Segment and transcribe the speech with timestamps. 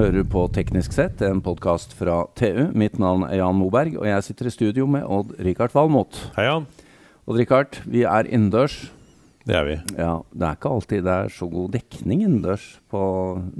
[0.00, 2.70] hører på Teknisk sett, en podkast fra TU.
[2.78, 6.16] Mitt navn er Jan Moberg, og jeg sitter i studio med Odd-Rikard Valmot.
[6.38, 6.64] Hei, Jan.
[7.28, 8.78] Odd-Rikard, vi er innendørs.
[9.44, 9.76] Det er vi.
[9.98, 12.64] Ja, det er ikke alltid det er så god dekning innendørs.
[12.94, 13.04] Nå,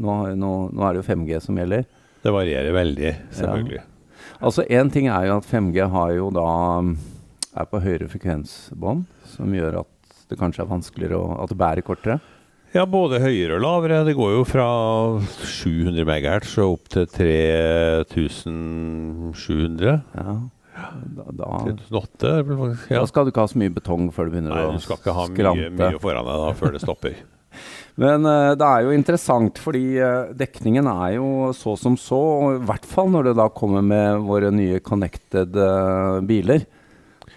[0.00, 1.84] nå, nå er det jo 5G som gjelder.
[2.24, 3.82] Det varierer veldig, selvfølgelig.
[3.82, 4.32] Ja.
[4.40, 6.48] Altså Én ting er jo at 5G har jo da
[7.52, 9.04] er på høyere frekvensbånd,
[9.36, 12.20] som gjør at det kanskje er vanskeligere å, at det bærer kortere.
[12.70, 14.04] Ja, både høyere og lavere.
[14.06, 14.62] Det går jo fra
[15.42, 20.06] 700 MHz og opp til 3700.
[20.14, 20.34] Ja.
[20.80, 22.30] Da, da, 3008,
[22.88, 22.94] ja.
[22.94, 24.96] da skal du ikke ha så mye betong før du begynner Nei, å du skal
[25.00, 25.68] ikke ha skrante.
[25.68, 27.14] mye, mye foran deg da, før det stopper.
[28.00, 32.20] Men uh, det er jo interessant, fordi uh, dekningen er jo så som så.
[32.54, 36.60] I hvert fall når det da kommer med våre nye connected uh, biler.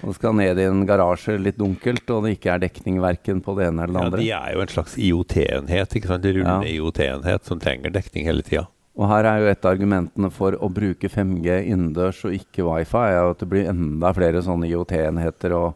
[0.03, 3.53] Og skal ned i en garasje litt dunkelt, og det ikke er dekning verken på
[3.55, 4.19] det ene eller det Ja, andre.
[4.19, 6.25] De er jo en slags IOT-enhet, ikke sant?
[6.27, 6.73] rullende Ja.
[6.75, 8.65] IOT-enhet som trenger dekning hele tida.
[8.99, 12.99] Og her er jo et av argumentene for å bruke 5G innendørs og ikke wifi,
[13.15, 15.73] er at det blir enda flere sånne IOT-enheter og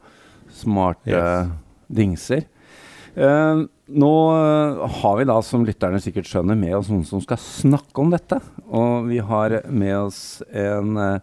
[0.53, 1.49] smarte Yes.
[1.89, 2.43] dingser.
[3.17, 7.39] Eh, nå eh, har vi da, som lytterne sikkert skjønner, med oss noen som skal
[7.41, 8.37] snakke om dette.
[8.69, 11.19] Og vi har med oss en eh,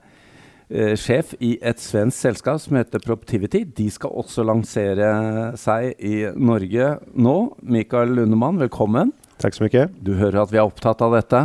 [0.70, 3.64] sjef i et svensk selskap som heter Proptivity.
[3.76, 5.10] De skal også lansere
[5.60, 7.34] seg i Norge nå.
[7.62, 9.12] Mikael Lundemann, velkommen.
[9.38, 9.90] Tack så mycket.
[10.00, 11.44] Du hører at vi er opptatt av dette.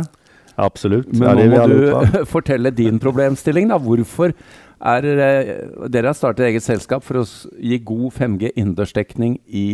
[0.60, 1.06] Absolut.
[1.12, 2.18] Men ja, det är vi nå må allihopa.
[2.20, 3.68] du fortelle din problemstilling.
[3.70, 3.78] da.
[3.78, 4.32] Hvorfor
[4.80, 5.54] er eh,
[5.92, 9.66] Dere har startet eget selskap for å s- gi god 5G innendørsdekning i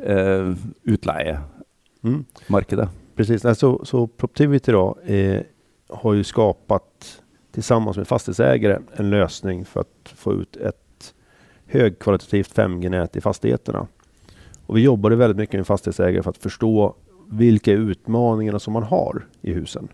[0.00, 0.54] eh,
[0.88, 2.88] utleiemarkedet.
[2.88, 2.94] Mm.
[3.16, 3.44] Precis.
[3.44, 5.42] Nej, Så, så Proptivity då, eh,
[5.90, 7.22] har ju skapat
[7.58, 11.14] tillsammans med fastighetsägare en lösning för att få ut ett
[11.66, 13.86] högkvalitativt 5G-nät i fastigheterna.
[14.66, 16.94] Och vi jobbade väldigt mycket med fastighetsägare för att förstå
[17.30, 19.88] vilka utmaningarna som man har i husen.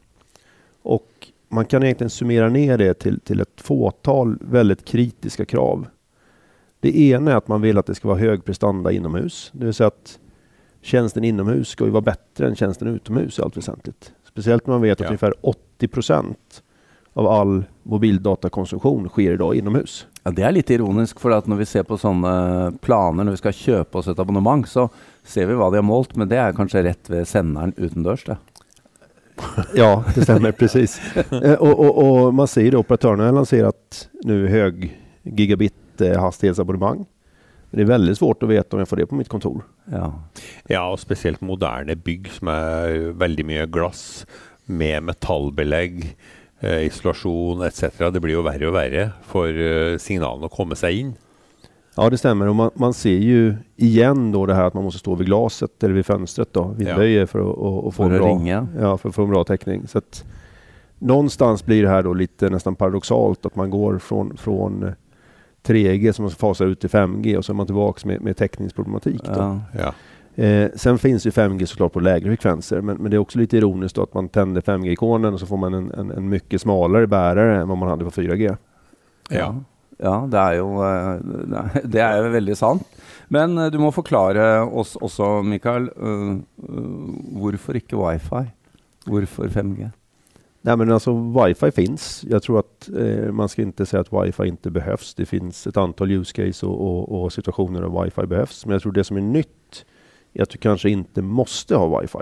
[0.83, 5.87] Och man kan egentligen summera ner det till, till ett fåtal väldigt kritiska krav.
[6.81, 9.51] Det ena är att man vill att det ska vara hög prestanda inomhus.
[9.55, 10.19] Det vill säga att
[10.81, 14.13] tjänsten inomhus ska ju vara bättre än tjänsten utomhus i allt väsentligt.
[14.29, 15.07] Speciellt när man vet att Ja.
[15.07, 16.63] ungefär 80 procent
[17.15, 20.07] av all mobildatakonsumtion sker idag inomhus.
[20.25, 23.43] Ja, Det er litt ironisk, for at når vi ser på sånne planer, når vi
[23.43, 24.89] skal kjøpe oss et abonnement, så
[25.23, 28.25] ser vi hva de har målt, men det kanskje rett ved senderen utendørs.
[28.25, 28.37] det.
[29.75, 31.01] Ja, det stämmer precis.
[31.33, 37.07] Eh, och, och, och man ser det, operatörerna har lanserat nu hög gigabit eh, hastighetsabonnemang.
[37.71, 39.63] Men det är väldigt svårt att veta om jag får det på mitt kontor.
[39.91, 40.23] Ja.
[40.69, 44.25] Ja, og spesielt moderne bygg som er veldig mye glass
[44.67, 46.15] med metallbelegg,
[46.65, 47.99] eh, isolasjon etc.
[48.13, 51.13] Det blir jo verre og verre for eh, signalene å komme seg inn.
[51.97, 52.49] Ja, det stämmer.
[52.49, 55.83] Och man, man ser ju igen då det här att man måste stå vid glaset
[55.85, 56.97] eller vid fönstret då, vid Ja.
[56.97, 59.31] böjer för att, att, att få For en å bra, ja, för att få en
[59.31, 59.87] bra täckning.
[59.87, 60.25] Så att
[60.99, 64.93] någonstans blir det här då lite nästan paradoxalt att man går från, från eh,
[65.67, 69.21] 3G som man fasar ut till 5G och så är man tillbaks med, med täckningsproblematik.
[69.25, 69.33] Då.
[69.37, 69.61] Ja.
[69.79, 69.95] Ja.
[70.37, 73.57] Eh, sen finns ju 5G såklart på lägre frekvenser men, men det är också lite
[73.57, 77.07] ironiskt då att man tänder 5G-ikonen och så får man en, en, en mycket smalare
[77.07, 78.57] bärare än vad man hade på 4G.
[79.31, 79.55] Ja.
[79.99, 82.87] ja, det er jo eh, det jo veldig sant.
[83.29, 86.35] Men eh, du må forklare oss også, Mikael, eh,
[87.39, 88.47] hvorfor ikke wifi?
[89.07, 89.91] Hvorfor 5G?
[90.65, 92.25] Nej men alltså wifi finns.
[92.29, 95.15] Jag tror att eh, man ska inte säga att wifi inte behövs.
[95.15, 98.67] Det finns ett antal use case och, och, och situationer där wifi behövs.
[98.67, 99.85] Men jag tror det som är nytt är
[100.43, 102.19] att du kanske inte måste ha wifi.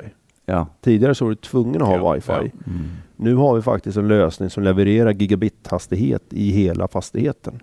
[0.47, 0.67] Ja.
[0.81, 2.33] Tidigare så var du tvungen att ha Ja, wifi.
[2.33, 2.39] ja.
[2.41, 2.89] Mm.
[3.17, 7.61] Nu har vi faktiskt en lösning som levererar gigabit-hastighet i hela fastigheten.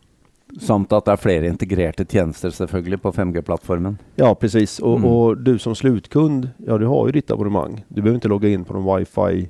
[0.61, 3.97] Samt at det er flere integrerte tjenester selvfølgelig på 5G-plattformen.
[4.15, 4.79] Ja, precis.
[4.79, 5.05] Och, Mm.
[5.11, 7.85] och du som slutkund, ja du har ju ditt abonnemang.
[7.87, 9.49] Du behöver inte logga in på någon wifi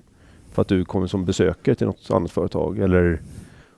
[0.51, 2.79] för att du kommer som besökare till något annat företag.
[2.79, 3.21] Eller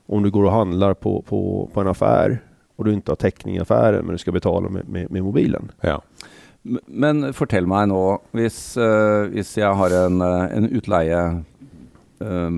[0.06, 2.42] om du går och handlar på, på, på en affär
[2.76, 5.70] och du inte har täckning i affären men du ska betala med, med, med mobilen.
[5.80, 6.02] Ja.
[6.64, 8.00] Men fortell meg nå,
[8.36, 11.22] hvis, eh, hvis jeg har en, eh, en utleie
[12.22, 12.50] eh,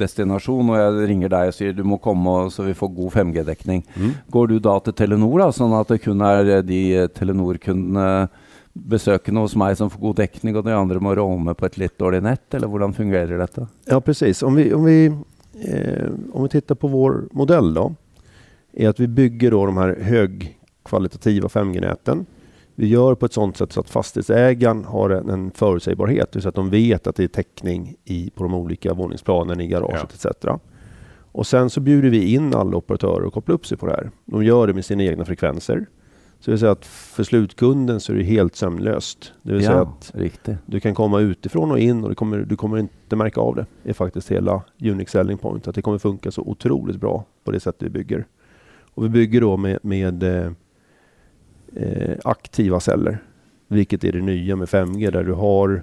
[0.00, 3.12] destinasjon, og jeg ringer deg og sier du må komme og- så vi får god
[3.12, 3.82] 5G-dekning.
[4.30, 8.28] Går du da til Telenor, da, sånn at det kun er eh, de Telenor-kundene
[8.88, 11.98] besøkende hos meg som får god dekning, og de andre må roame på et litt
[11.98, 13.68] dårlig nett, eller hvordan fungerer dette?
[13.88, 14.42] Ja, precis.
[14.42, 15.06] Om vi, om vi,
[15.66, 17.94] eh, om vi tittar på vår modell då,
[18.72, 22.26] är att vi bygger då de här högkvalitativa 5G-näten.
[22.80, 26.54] Vi gör på ett sådant sätt så att fastighetsägaren har en, en förutsägbarhet, säga att
[26.54, 30.46] de vet att det är täckning i, på de olika våningsplanen, i garaget etc.
[31.32, 34.10] Och sen så bjuder vi in alla operatörer att koppla upp sig på det här.
[34.24, 35.86] De gör det med sina egna frekvenser.
[36.38, 39.32] Så det vill säga att för slutkunden så är det helt sömlöst.
[39.42, 40.56] Det vill säga Ja, att riktigt.
[40.66, 43.66] du kan komma utifrån och in och kommer, du kommer inte märka av det.
[43.82, 45.68] Det är faktiskt hela Unix selling point.
[45.68, 48.26] Att det kommer funka så otroligt bra på det sättet vi bygger.
[48.94, 50.24] Och vi bygger då med, med
[51.76, 53.18] eh, aktiva celler.
[53.68, 55.82] Vilket är det nya med 5G där du har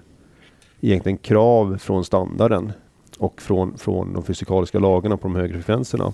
[0.81, 2.71] egentligen krav från standarden
[3.17, 6.13] och från, från de fysikaliska lagarna på de högre frekvenserna.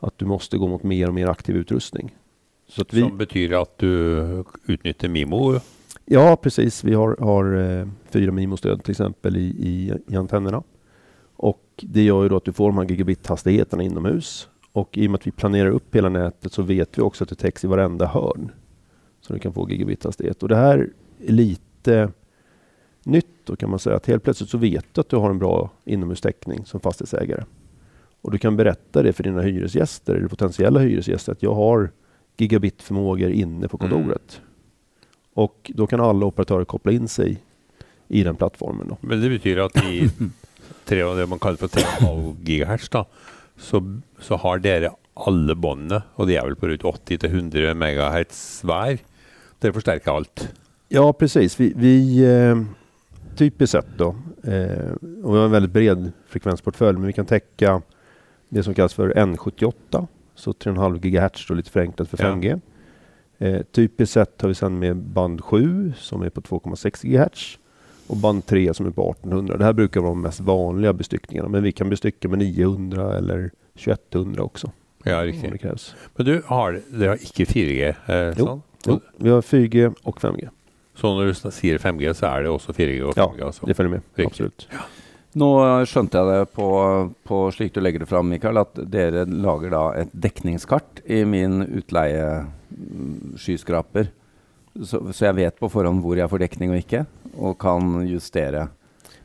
[0.00, 2.16] Att du måste gå mot mer och mer aktiv utrustning.
[2.68, 5.60] Så att vi, Som betyr at du utnytter Mimo.
[6.04, 6.84] Ja, precis.
[6.84, 10.62] Vi har, har eh, fyra MIMO-stöd till exempel i, i, i antennerna.
[11.36, 14.48] Och det gör ju då att du får de här gigabit-hastigheterna inomhus.
[14.72, 17.30] Och i och med att vi planerar upp hela nätet så vet vi också att
[17.30, 18.50] det täcks i varenda hörn.
[19.22, 20.42] Så du kan få gigabit-hastighet.
[20.42, 22.12] Och det här är lite
[23.02, 23.96] nytt då kan man säga.
[23.96, 27.44] Att helt plötsligt så vet du att du har en bra inomhustäckning som fastighetsägare.
[28.22, 31.90] Och du kan berätta det för dina hyresgäster eller potentiella hyresgäster att jag har
[32.36, 34.40] gigabit-förmågor inne på kontoret.
[35.34, 37.42] Och då kan alla operatörer koppla in sig
[38.08, 38.88] i den plattformen.
[38.88, 38.96] Då.
[39.00, 40.10] Men det betyr at i
[40.84, 43.06] tre, det man kaller for 3,5 gigahertz, da,
[43.56, 49.00] så, så har dere alle båndene, og de er vel på rundt 80-100 megahertz hver.
[49.62, 50.48] Dere forsterker alt.
[50.88, 51.60] Ja, precis.
[51.60, 52.62] Vi, vi eh,
[53.36, 54.92] typiskt sett då, eh,
[55.22, 57.82] och vi har en väldigt bred frekvensportfölj, men vi kan täcka
[58.48, 62.28] det som kallas för N78, så 3,5 GHz då lite förenklat för Ja.
[62.34, 62.60] 5G.
[63.38, 67.58] Eh, typiskt sett har vi sedan med band 7 som är på 2,6 GHz
[68.06, 69.56] och band 3 som är på 1800.
[69.56, 73.50] Det här brukar vara de mest vanliga bestyckningarna, men vi kan bestycka med 900 eller
[73.84, 74.70] 2100 också.
[75.04, 75.60] Ja, Om det riktig.
[75.60, 75.94] krävs.
[76.16, 77.94] Men du, har, dere har ikke 4G?
[78.06, 78.60] Eh, Jo.
[78.86, 80.48] Jo, vi har 4G och 5G.
[80.94, 83.44] Så når du sier 5G, så er det også 4G og Ja, 5G?
[83.46, 83.66] altså.
[83.66, 84.26] Det följer med, Riktigt.
[84.26, 84.68] absolut.
[85.34, 85.48] Nå
[85.88, 86.66] skjønte jeg det på,
[87.24, 91.62] på slik du legger det fram, Mikael, at dere lager da et dekningskart i min
[91.64, 94.06] utleie-skyskraper.
[94.84, 97.02] Så, så jeg vet på forhånd hvor jeg får dekning og ikke,
[97.36, 98.68] og kan justere.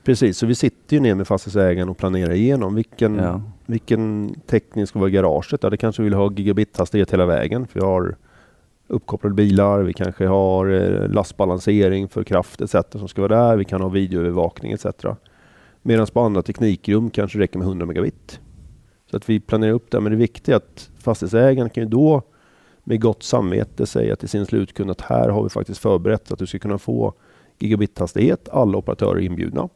[0.08, 3.42] Precis, så vi sitter ju ner med fastighetsägaren och planerar igenom vilken, Ja.
[3.66, 5.64] vilken täckning ska vara i garaget.
[5.64, 8.16] Ja, det kanske vill ha gigabit-hastighet hela vägen för vi har
[8.88, 12.76] uppkopplade bilar, vi kanske har eh, lastbalansering för kraft etc.
[12.92, 13.58] som ska vara där.
[13.58, 14.86] Vi kan ha videoövervakning etc.
[15.82, 18.40] Medan på andra teknikrum kanske det räcker med 100 megabit.
[19.12, 20.00] Så att vi planerar upp det.
[20.00, 22.22] Men det viktiga är att fastighetsägaren kan ju då
[22.84, 26.48] med gott samvete säga till sin slutkund att här har vi faktiskt förberett att du
[26.48, 27.14] ska kunna få
[27.60, 29.70] gigabithastighet, Alla operatörer är inbjudna.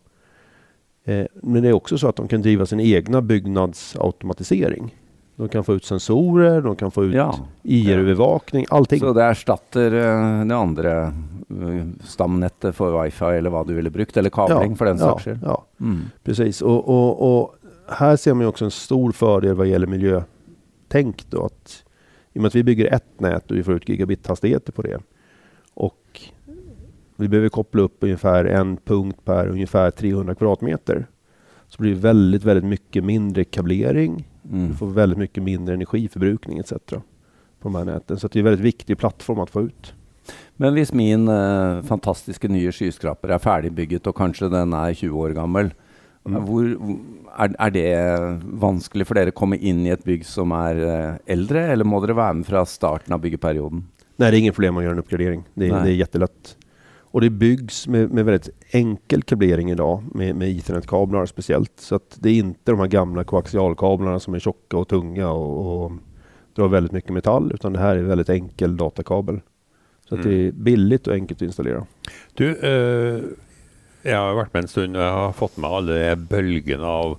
[1.04, 4.96] Eh, men det är också så att de kan driva sin egna byggnadsautomatisering.
[5.42, 7.36] De kan få ut sensorer, de kan få ut Ja.
[7.64, 9.00] IR-övervakning, allting.
[9.00, 11.02] Så det erstatter eh, det andre
[11.50, 15.40] eh, stamnettet for wifi, eller hva du ville brukt, eller kabling for den ja, skyld.
[15.44, 16.00] ja, Mm.
[16.24, 16.62] precis.
[16.62, 17.56] Och, och, och
[17.90, 21.26] här ser man ju också en stor fördel vad gäller miljötänk.
[21.30, 21.84] Då, att,
[22.34, 25.00] I och med att vi bygger ett nät och vi får ut gigabit-hastigheter på det.
[25.74, 26.22] Och
[27.16, 31.06] vi behöver koppla upp ungefär en punkt per ungefär 300 kvadratmeter.
[31.68, 34.28] Så blir det väldigt, väldigt mycket mindre kablering.
[34.52, 34.68] Mm.
[34.70, 36.74] Du får väldigt mycket mindre energiförbrukning etc.
[37.60, 38.20] på de här näten.
[38.20, 39.94] Så att det är en väldigt viktig plattform att få ut.
[40.58, 45.34] Men hvis min eh, fantastiske nye skyskraper er ferdigbygget, og kanskje den er 20 år
[45.38, 45.72] gammel,
[46.22, 46.44] Mm.
[46.46, 46.68] hvor,
[47.42, 47.86] er, er det
[48.62, 51.98] vanskelig for dere å komme inn i et bygg som er eh, eldre, eller må
[52.04, 53.82] dere være med fra starten av byggeperioden?
[54.18, 55.44] Nej, det är inget problem att göra en uppgradering.
[55.54, 55.84] Det är, Nej.
[55.84, 56.58] det är jättelätt.
[57.12, 61.80] Och det byggs med, med väldigt enkel kablering idag med, med ethernet-kablar speciellt.
[61.80, 65.84] Så att det är inte de här gamla koaxialkablarna som är tjocka och tunga och,
[65.86, 65.92] och
[66.56, 67.52] drar väldigt mycket metall.
[67.54, 69.42] Utan det här är väldigt enkel datakabel.
[70.10, 70.38] Så att Mm.
[70.38, 71.86] det är billigt och enkelt att installera.
[72.34, 73.22] Du, eh,
[74.04, 77.18] jeg har vært med en stund, og jeg har fått med alle de bølgene av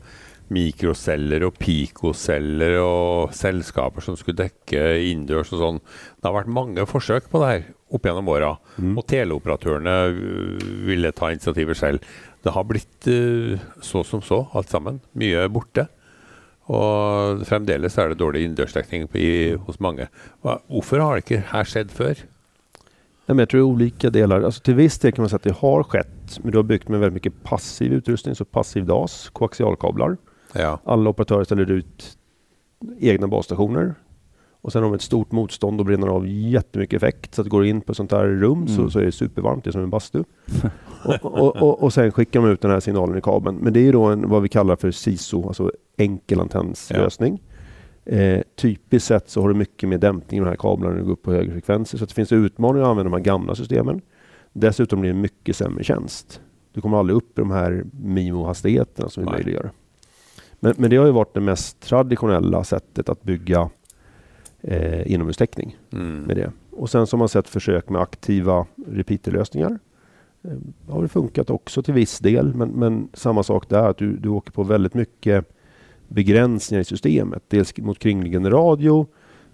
[0.52, 5.78] mikroceller og picoceller og selskaper som skulle dekke innendørs og sånn.
[6.20, 8.52] Det har vært mange forsøk på det her opp gjennom åra.
[8.78, 8.96] Mm.
[8.98, 12.00] Og teleoperatørene øh, ville ta initiativet selv.
[12.44, 15.00] Det har blitt øh, så som så, alt sammen.
[15.14, 15.86] Mye borte.
[16.72, 20.06] Og fremdeles er det dårlig innendørsdekning på- i- hos mange.
[20.42, 22.14] Hvorfor har det ikke her skjedd før?
[23.28, 24.42] Nej, men jag tror olika delar.
[24.42, 26.38] Alltså till viss del kan man säga att det har skett.
[26.42, 28.34] Men du har byggt med väldigt mycket passiv utrustning.
[28.34, 30.16] Så passiv DAS, koaxialkablar.
[30.54, 30.78] Ja.
[30.84, 32.16] Alla operatörer ställer ut
[33.00, 33.94] egna basstationer.
[34.62, 37.34] Och sen har de ett stort motstånd och bränner av jättemycket effekt.
[37.34, 38.90] Så att går du in på ett sånt här rum så, Mm.
[38.90, 40.24] så är det supervarmt, det är som en bastu.
[41.04, 43.56] och, och, och, och sen skickar de ut den här signalen i kabeln.
[43.56, 47.42] Men det är ju då en, vad vi kallar för SISO, alltså enkel antennslösning.
[48.04, 51.04] Eh, typiskt sett så har du mycket mer dämpning i de här kablarna när du
[51.06, 51.98] går upp på högre frekvenser.
[51.98, 54.00] Så att det finns utmaningar att använda de här gamla systemen.
[54.52, 56.40] Dessutom blir det mycket sämre tjänst.
[56.72, 59.70] Du kommer aldrig upp i de här MIMO-hastigheterna som vi möjliggör.
[60.60, 63.70] Men, men det har ju varit det mest traditionella sättet att bygga
[64.62, 66.22] eh, inomhustäckning Mm.
[66.22, 66.52] med det.
[66.70, 69.78] Och sen så har man sett försök med aktiva repeaterlösningar.
[70.42, 70.50] Eh,
[70.88, 74.52] har funkat också till viss del, men, men samma sak där, att du, du åker
[74.52, 75.44] på väldigt mycket
[76.08, 77.42] begränsningar i systemet.
[77.48, 79.06] Dels mot kringliggande radio,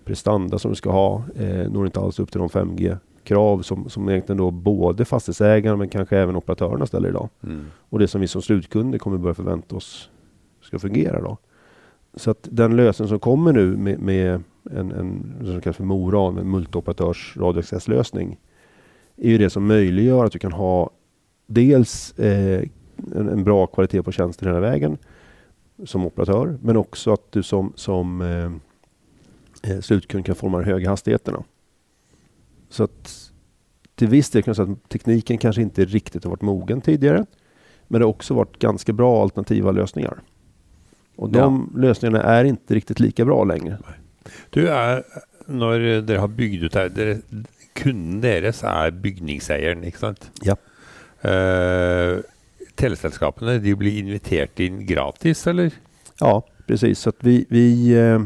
[0.04, 4.08] prestanda som du ska ha, eh, når inte alls upp till de 5G-krav som, som
[4.08, 7.28] egentligen då både fastighetsägarna men kanske även operatörerna ställer idag.
[7.42, 7.66] Mm.
[7.78, 10.10] Och det som vi som slutkunder kommer börja förvänta oss
[10.62, 11.36] ska fungera då.
[12.14, 14.42] Så att den lösning som kommer nu med, med
[14.76, 18.38] en, en som kallas för MORAN, en multoperatörs radioaccesslösning,
[19.16, 20.90] är ju det som möjliggör att du kan ha
[21.46, 22.62] dels eh,
[23.14, 24.98] en, en, bra kvalitet på tjänsten hela vägen
[25.84, 30.90] som operatör, men också att du som, som eh, eh slutkund kan forma de höga
[30.90, 31.44] hastigheterna.
[32.68, 33.32] Så att
[33.94, 37.26] till viss del kan jag säga att tekniken kanske inte riktigt har varit mogen tidigare,
[37.88, 40.20] men det har också varit ganska bra alternativa lösningar.
[41.16, 41.80] Och de ja.
[41.80, 43.78] lösningarna är inte riktigt lika bra längre.
[44.50, 45.02] Du, är,
[45.46, 47.18] när dere har byggt ut här, dere,
[47.72, 50.30] kunden deres är bygningsägaren, inte sant?
[50.42, 50.56] Ja.
[51.24, 52.20] Uh,
[52.74, 55.72] teleselskapene de blir inviterade in gratis, eller?
[56.20, 56.98] Ja, precis.
[56.98, 58.20] Så vi, vi, eh,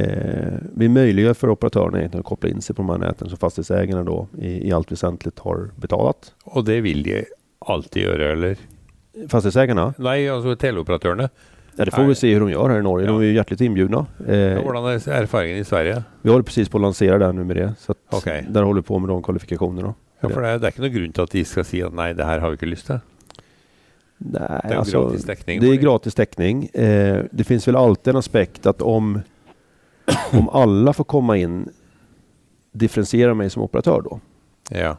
[0.00, 4.04] eh, vi möjliggör för operatörerna att koppla in sig på de här näten som fastighetsägarna
[4.04, 6.34] då i, i allt väsentligt har betalat.
[6.44, 7.24] Och det vill de
[7.58, 8.56] alltid göra, eller?
[9.28, 9.94] Fastighetsägarna?
[9.98, 11.28] Nej, alltså teleoperatörerna.
[11.76, 13.06] Ja, det får vi se hur de gör här i Norge.
[13.06, 13.12] Ja.
[13.12, 14.06] De är ju hjärtligt inbjudna.
[14.28, 16.02] Eh, ja, Hur är erfarenheten i Sverige?
[16.22, 17.74] Vi håller precis på att lansera där nu med det.
[17.78, 18.42] Så okay.
[18.48, 19.94] Där håller vi på med de kvalifikationerna.
[20.20, 21.94] Ja, för det är, det är inte någon grund till att de ska säga att
[21.94, 22.98] nej, det här har vi inte lust till.
[24.18, 25.60] Nej, det är alltså, gratis täckning.
[25.60, 26.64] Det är gratis täckning.
[26.64, 29.20] Eh, det finns väl alltid en aspekt att om,
[30.32, 31.68] om alla får komma in,
[32.72, 34.20] differentiera mig som operatör då?
[34.70, 34.96] Ja.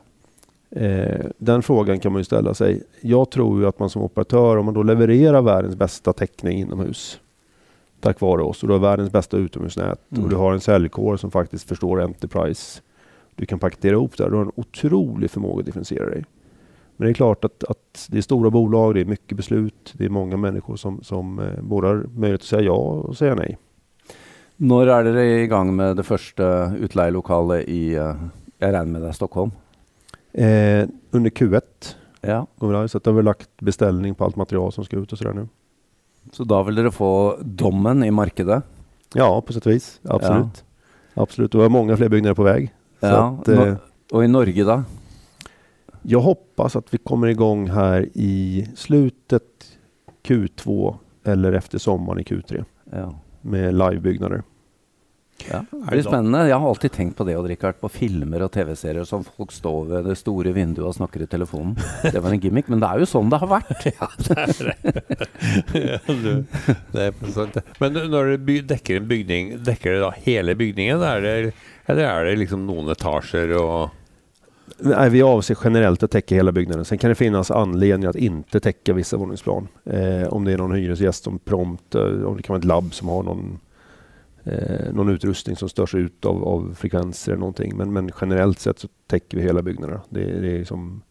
[0.76, 2.84] Eh, den frågan kan man ju ställa sig.
[3.02, 7.20] Jag tror ju att man som operatör, om man då levererar världens bästa täckning inomhus
[8.06, 10.24] tack vare oss och du har världens bästa utomhusnät mm.
[10.24, 12.82] och du har en säljkår som faktiskt förstår Enterprise.
[13.36, 14.30] Du kan paketera ihop det.
[14.30, 16.26] Du har en otrolig förmåga att differentiera dig.
[16.98, 20.06] Men det är klart att, att det är stora bolag, det är mycket beslut, det
[20.06, 23.58] är många människor som, som eh, både har möjlighet att säga ja och säga nej.
[24.56, 28.16] När är det igång med det första utlejelokalet i, eh,
[28.58, 29.52] jag med det, Stockholm?
[30.38, 31.62] Eh, under Q1
[32.22, 32.48] ja.
[32.60, 35.34] vi Så att har vi lagt beställning på allt material som ska ut och sådär
[35.34, 35.48] nu.
[36.32, 38.62] Så då vill du få domen i marknaden?
[39.14, 40.00] Ja, på sätt och vis.
[40.04, 40.64] Absolut.
[41.14, 41.22] Ja.
[41.22, 41.56] Absolut.
[41.56, 42.74] Och vi har många fler byggnader på väg.
[43.00, 43.38] Ja.
[43.42, 43.76] Att, eh,
[44.12, 44.84] och i Norge då?
[46.02, 49.44] Jag hoppas att vi kommer igång här i slutet
[50.24, 52.66] Q2 eller efter sommaren i Q3.
[52.92, 53.14] Ja.
[53.42, 54.44] Med livebyggnader.
[55.52, 56.50] Ja, det är spännande.
[56.50, 59.86] Jag har alltid tänkt på det, och Richard, på filmer och tv-serier som folk står
[59.86, 61.76] vid det stora vinduet och snackar i telefon.
[62.12, 63.86] Det var en gimmick, men det är ju så det har varit.
[64.00, 64.76] ja, det är
[65.74, 66.02] det.
[66.08, 66.44] ja, du,
[66.92, 67.58] det är sånt.
[67.80, 71.00] Men när du däcker en bygning, däcker det då hela byggningen?
[71.00, 71.52] Det,
[71.86, 73.90] eller är det liksom några etager och
[74.78, 76.86] Nej, vi avser generellt att täcka hela byggnaden.
[76.86, 79.68] Sen kan det finnas anledning att inte täcka vissa våningsplan.
[79.86, 82.94] Eh, om det är någon hyresgäst som prompt, eh, om det kan vara ett labb
[82.94, 83.60] som har någon
[84.46, 87.78] eh, någon utrustning som störs ut av, av frekvenser eller någonting.
[87.78, 90.02] Men, men generellt sett så täcker vi hela byggnaderna.
[90.10, 91.02] Det, det är som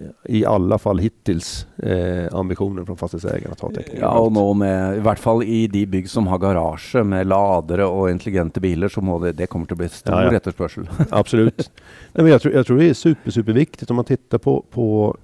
[0.00, 4.00] eh, i alla fall hittills eh, ambitionen från fastighetsägarna att ha täckning.
[4.00, 7.84] Ja, och nå med, i vart fall i de bygg som har garage med ladare
[7.84, 10.36] och intelligenta bilar så må det, det kommer att bli stor ja, ja.
[10.36, 10.90] efterspörsel.
[11.10, 11.70] Absolut.
[12.12, 15.16] Nej, men jag, tror, jag tror det är super, superviktigt om man tittar på, på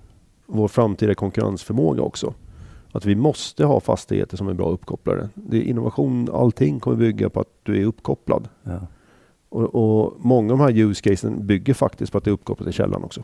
[0.47, 2.35] vår framtida konkurrensförmåga också
[2.97, 5.29] att vi måste ha fastigheter som är bra uppkopplade.
[5.35, 8.49] Det är innovation, allting kommer bygga på att du är uppkopplad.
[8.63, 8.81] Ja.
[9.49, 12.67] Och, och, många av de här use casen bygger faktiskt på att det är uppkopplat
[12.67, 13.23] till källan också.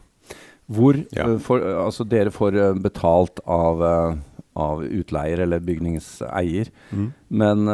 [0.67, 1.31] Hvor, ja.
[1.31, 4.15] Eh, for, alltså dere får eh, betalt av, eh,
[4.53, 7.13] av utleier eller bygningseier, mm.
[7.29, 7.71] men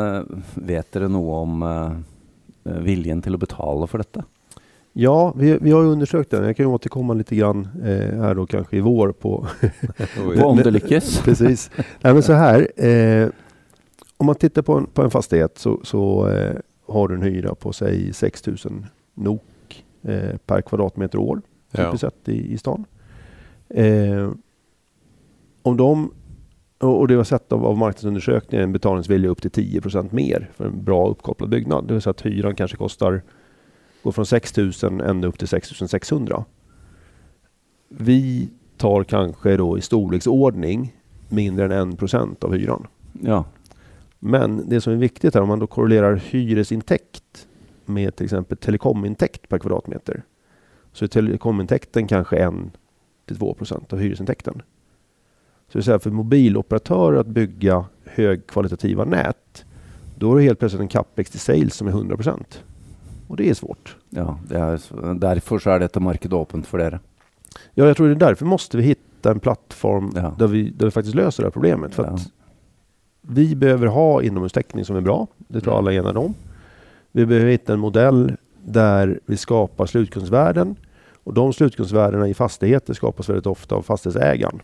[0.54, 2.04] vet dere noe om
[2.62, 4.24] viljen till att betala för detta?
[5.00, 6.44] Ja, vi, vi har undersökt den.
[6.44, 9.46] Jag kan återkomma lite grann eh, här då kanske i vår på...
[10.38, 11.20] på om det lyckas.
[11.24, 11.70] Precis.
[12.00, 12.84] Nej, men så här.
[12.84, 13.28] Eh,
[14.16, 17.54] om man tittar på en, på en fastighet så, så eh, har du en hyra
[17.54, 21.42] på säg 6000 NOK eh, per kvadratmeter år.
[21.72, 22.10] Typiskt ja.
[22.10, 22.84] sett i, i stan.
[23.68, 24.30] Eh,
[25.62, 26.10] om de
[26.78, 30.84] och det var sett av, av marknadsundersökningen en betalningsvilja upp till 10% mer för en
[30.84, 31.86] bra uppkopplad byggnad.
[31.86, 33.22] Det vill säga att hyran kanske kostar
[34.02, 36.44] går från 6 000 ända upp till 6 600.
[37.88, 40.96] Vi tar kanske då i storleksordning
[41.28, 42.86] mindre än 1 procent av hyran.
[43.22, 43.44] Ja.
[44.18, 47.48] Men det som är viktigt är om man då korrelerar hyresintäkt
[47.84, 50.22] med till exempel telekomintäkt per kvadratmeter.
[50.92, 52.54] Så är telekomintäkten kanske 1
[53.28, 54.62] 2 procent av hyresintäkten.
[55.68, 59.64] Så det säga för mobiloperatörer att bygga högkvalitativa nät,
[60.16, 62.64] då är det helt plötsligt en capex till sales som är 100 procent.
[63.28, 63.96] Och det är svårt.
[64.10, 64.80] Ja, det är,
[65.14, 67.00] därför så är detta marknaden åpent för dere.
[67.74, 70.34] Ja, jag tror det är därför måste vi hitta en plattform Ja.
[70.38, 71.94] där, vi, där vi faktiskt löser det här problemet.
[71.94, 72.10] För Ja.
[72.10, 72.20] att
[73.22, 75.26] vi behöver ha inomhustäckning som är bra.
[75.36, 76.34] Det tror jag alla är eniga om.
[77.12, 80.76] Vi behöver hitta en modell där vi skapar slutkundsvärden.
[81.24, 84.60] Och de slutkundsvärdena i fastigheter skapas väldigt ofta av fastighetsägaren.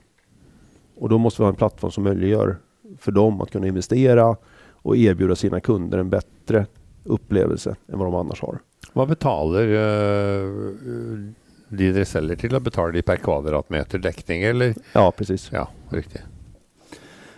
[0.97, 2.57] Och då måste vi ha en plattform som möjliggör
[2.99, 4.37] för dem att kunna investera
[4.73, 6.67] och erbjuda sina kunder en bättre
[7.05, 8.59] upplevelse än vad de annars har.
[8.95, 10.45] Hva betaler eh,
[11.69, 12.53] de dere selger til?
[12.55, 12.61] da?
[12.63, 14.75] Betaler de per kvadratmeter dekning, eller?
[14.93, 15.49] Ja, precis.
[15.53, 16.23] Ja, riktig.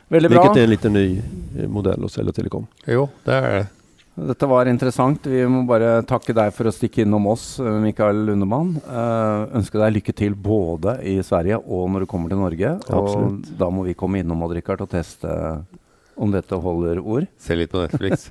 [0.09, 0.43] Väldigt bra.
[0.43, 1.23] Vilket är en lite ny
[1.59, 2.67] eh, modell hos Telia Telekom.
[2.85, 3.67] Jo, det er det.
[4.17, 5.27] Dette var interessant.
[5.29, 8.71] Vi må bare takke deg for å stikke innom oss, eh, Mikael Lundemann.
[8.89, 12.71] Uh, ønske deg lykke til både i Sverige og når du kommer til Norge.
[12.87, 13.51] Absolutt.
[13.51, 15.29] Og da må vi komme innom Odd Rikard, og teste
[16.17, 17.29] om dette holder ord.
[17.39, 18.29] Se litt på Netflix.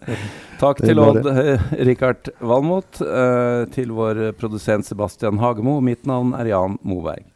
[0.62, 5.80] Takk til Odd eh, Rikard Valmot, eh, til vår produsent Sebastian Hagemo.
[5.84, 7.31] Mitt navn er Jan Moberg.